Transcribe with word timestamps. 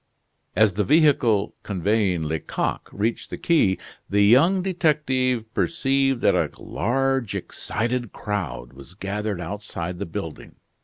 As 0.55 0.73
the 0.73 0.83
vehicle 0.83 1.53
conveying 1.61 2.23
Lecoq 2.23 2.89
reached 2.91 3.29
the 3.29 3.37
quay, 3.37 3.77
the 4.09 4.23
young 4.23 4.63
detective 4.63 5.53
perceived 5.53 6.21
that 6.21 6.33
a 6.33 6.49
large, 6.59 7.35
excited 7.35 8.11
crowd 8.11 8.73
was 8.73 8.95
gathered 8.95 9.39
outside 9.39 9.99
the 9.99 10.07
building. 10.07 10.55